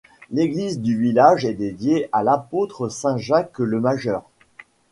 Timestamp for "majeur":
3.79-4.23